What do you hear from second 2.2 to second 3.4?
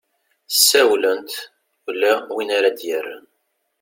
win ara ad-yerren